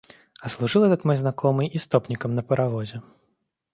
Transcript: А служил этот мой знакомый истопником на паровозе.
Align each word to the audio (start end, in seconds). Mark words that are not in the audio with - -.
А 0.41 0.49
служил 0.49 0.83
этот 0.83 1.03
мой 1.05 1.15
знакомый 1.15 1.69
истопником 1.71 2.33
на 2.33 2.41
паровозе. 2.41 3.03